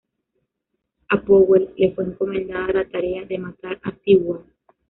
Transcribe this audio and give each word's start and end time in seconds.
A 1.09 1.21
Powell 1.21 1.75
le 1.77 1.91
fue 1.91 2.05
encomendada 2.05 2.73
la 2.73 2.89
tarea 2.89 3.23
de 3.23 3.37
matar 3.37 3.79
a 3.83 3.93
Seward. 4.03 4.43